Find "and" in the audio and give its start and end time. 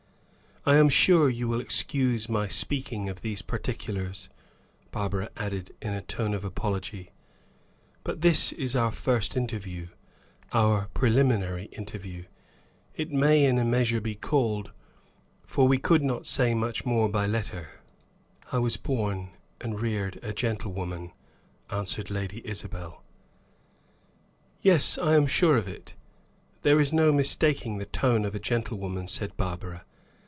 19.59-19.79